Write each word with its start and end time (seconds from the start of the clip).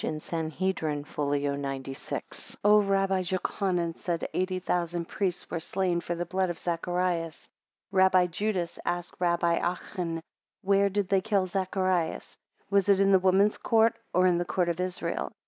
in 0.03 0.19
Sanhedr., 0.19 1.03
fol. 1.03 1.29
96. 1.29 2.57
"O 2.65 2.81
Rabbi 2.81 3.21
Jochanan 3.21 3.95
said, 3.95 4.27
Eighty 4.33 4.57
thousand 4.57 5.05
priests 5.07 5.47
were 5.51 5.59
slain 5.59 6.01
for 6.01 6.15
the 6.15 6.25
blood 6.25 6.49
of 6.49 6.57
Zacharias. 6.57 7.47
Rabbi 7.91 8.25
Judas 8.25 8.79
asked 8.83 9.13
Rabbi 9.21 9.57
Achan, 9.57 10.23
Where 10.63 10.89
did 10.89 11.07
they 11.09 11.21
kill 11.21 11.45
Zacharias? 11.45 12.35
Was 12.71 12.89
it 12.89 12.99
in 12.99 13.11
the 13.11 13.19
woman's 13.19 13.59
court, 13.59 13.93
or 14.11 14.25
in 14.25 14.39
the 14.39 14.45
court 14.45 14.69
of 14.69 14.79
Israel? 14.79 15.33